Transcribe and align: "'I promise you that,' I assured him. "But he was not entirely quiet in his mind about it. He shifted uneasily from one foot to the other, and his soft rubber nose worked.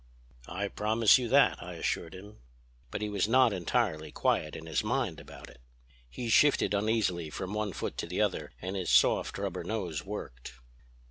"'I 0.47 0.69
promise 0.69 1.19
you 1.19 1.29
that,' 1.29 1.61
I 1.61 1.75
assured 1.75 2.15
him. 2.15 2.37
"But 2.89 3.03
he 3.03 3.09
was 3.11 3.27
not 3.27 3.53
entirely 3.53 4.11
quiet 4.11 4.55
in 4.55 4.65
his 4.65 4.83
mind 4.83 5.19
about 5.19 5.47
it. 5.47 5.61
He 6.09 6.27
shifted 6.27 6.73
uneasily 6.73 7.29
from 7.29 7.53
one 7.53 7.71
foot 7.71 7.97
to 7.99 8.07
the 8.07 8.19
other, 8.19 8.51
and 8.63 8.75
his 8.75 8.89
soft 8.89 9.37
rubber 9.37 9.63
nose 9.63 10.03
worked. 10.03 10.53